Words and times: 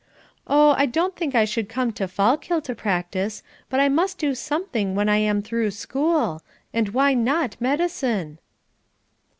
"Oh, 0.47 0.73
I 0.79 0.87
don't 0.87 1.15
think 1.15 1.35
I 1.35 1.45
should 1.45 1.69
come 1.69 1.91
to 1.91 2.07
Fallkill 2.07 2.63
to 2.63 2.73
practice, 2.73 3.43
but 3.69 3.79
I 3.79 3.87
must 3.87 4.17
do 4.17 4.33
something 4.33 4.95
when 4.95 5.07
I 5.07 5.17
am 5.17 5.43
through 5.43 5.69
school; 5.69 6.41
and 6.73 6.89
why 6.89 7.13
not 7.13 7.55
medicine?" 7.59 8.39